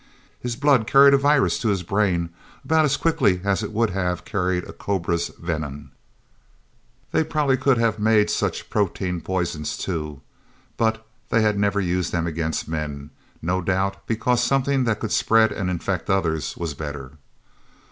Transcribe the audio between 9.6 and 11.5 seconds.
too; but they